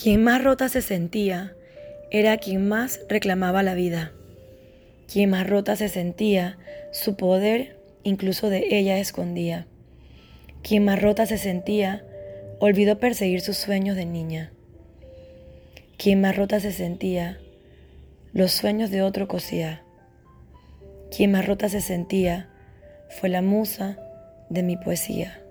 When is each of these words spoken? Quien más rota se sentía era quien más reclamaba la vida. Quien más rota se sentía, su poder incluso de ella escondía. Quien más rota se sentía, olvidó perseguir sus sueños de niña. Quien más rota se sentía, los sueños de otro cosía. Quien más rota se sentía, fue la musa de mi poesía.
Quien 0.00 0.22
más 0.22 0.44
rota 0.44 0.68
se 0.68 0.80
sentía 0.80 1.56
era 2.12 2.36
quien 2.36 2.68
más 2.68 3.00
reclamaba 3.08 3.64
la 3.64 3.74
vida. 3.74 4.12
Quien 5.12 5.30
más 5.30 5.50
rota 5.50 5.74
se 5.74 5.88
sentía, 5.88 6.56
su 6.92 7.16
poder 7.16 7.80
incluso 8.04 8.48
de 8.48 8.78
ella 8.78 8.98
escondía. 8.98 9.66
Quien 10.62 10.84
más 10.84 11.02
rota 11.02 11.26
se 11.26 11.36
sentía, 11.36 12.04
olvidó 12.60 13.00
perseguir 13.00 13.40
sus 13.40 13.56
sueños 13.56 13.96
de 13.96 14.06
niña. 14.06 14.52
Quien 15.96 16.20
más 16.20 16.36
rota 16.36 16.60
se 16.60 16.70
sentía, 16.70 17.40
los 18.32 18.52
sueños 18.52 18.92
de 18.92 19.02
otro 19.02 19.26
cosía. 19.26 19.82
Quien 21.10 21.32
más 21.32 21.44
rota 21.44 21.68
se 21.68 21.80
sentía, 21.80 22.48
fue 23.08 23.30
la 23.30 23.42
musa 23.42 23.98
de 24.48 24.62
mi 24.62 24.76
poesía. 24.76 25.42